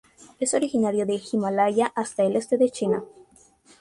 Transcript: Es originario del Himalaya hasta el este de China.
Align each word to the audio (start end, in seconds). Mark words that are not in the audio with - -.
Es 0.39 0.55
originario 0.55 1.05
del 1.05 1.21
Himalaya 1.31 1.93
hasta 1.95 2.23
el 2.23 2.35
este 2.35 2.57
de 2.57 2.71
China. 2.71 3.03